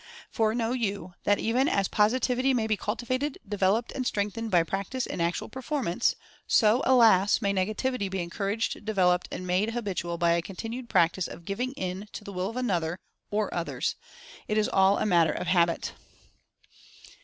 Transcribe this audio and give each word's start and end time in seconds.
For 0.31 0.55
know 0.55 0.71
you, 0.71 1.13
that 1.25 1.37
even 1.37 1.67
as 1.69 1.87
Positivity 1.87 2.55
may 2.55 2.65
be 2.65 2.75
culti 2.75 3.05
vated, 3.05 3.37
developed 3.47 3.91
and 3.91 4.03
strengthened 4.07 4.49
by 4.49 4.63
practice 4.63 5.05
and 5.05 5.21
actual 5.21 5.47
performance, 5.47 6.15
so 6.47 6.81
(alas!) 6.87 7.39
may 7.39 7.53
Negativity 7.53 8.09
be 8.09 8.19
en 8.19 8.31
couraged, 8.31 8.83
developed, 8.83 9.27
and 9.31 9.45
made 9.45 9.73
habitual 9.75 10.17
by 10.17 10.31
a 10.31 10.41
continued 10.41 10.89
practice 10.89 11.27
of 11.27 11.45
"giving 11.45 11.73
in" 11.73 12.07
to 12.13 12.23
the 12.23 12.33
Will 12.33 12.49
of 12.49 12.57
another, 12.57 12.97
or 13.29 13.53
others,— 13.53 13.93
it 14.47 14.57
is 14.57 14.67
all 14.67 14.97
a 14.97 15.05
matter 15.05 15.33
of 15.33 15.45
habit. 15.45 15.91